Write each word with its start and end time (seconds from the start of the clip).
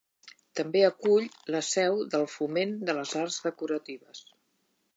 També 0.59 0.79
acull 0.85 1.27
la 1.55 1.61
seu 1.67 1.99
del 2.15 2.25
Foment 2.37 2.73
de 2.89 2.95
les 3.01 3.13
Arts 3.25 3.39
Decoratives. 3.49 4.27